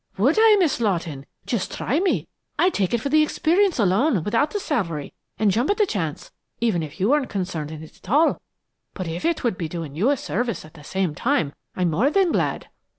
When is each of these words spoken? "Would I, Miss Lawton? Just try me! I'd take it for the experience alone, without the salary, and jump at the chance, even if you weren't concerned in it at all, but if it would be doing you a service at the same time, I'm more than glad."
"Would 0.17 0.35
I, 0.39 0.55
Miss 0.57 0.79
Lawton? 0.81 1.27
Just 1.45 1.71
try 1.73 1.99
me! 1.99 2.27
I'd 2.57 2.73
take 2.73 2.91
it 2.91 3.01
for 3.01 3.09
the 3.09 3.21
experience 3.21 3.77
alone, 3.77 4.23
without 4.23 4.49
the 4.49 4.59
salary, 4.59 5.13
and 5.37 5.51
jump 5.51 5.69
at 5.69 5.77
the 5.77 5.85
chance, 5.85 6.31
even 6.59 6.81
if 6.81 6.99
you 6.99 7.09
weren't 7.11 7.29
concerned 7.29 7.69
in 7.69 7.83
it 7.83 7.97
at 8.03 8.09
all, 8.09 8.41
but 8.95 9.07
if 9.07 9.25
it 9.25 9.43
would 9.43 9.59
be 9.59 9.69
doing 9.69 9.93
you 9.93 10.09
a 10.09 10.17
service 10.17 10.65
at 10.65 10.73
the 10.73 10.83
same 10.83 11.13
time, 11.13 11.53
I'm 11.75 11.91
more 11.91 12.09
than 12.09 12.31
glad." 12.31 12.67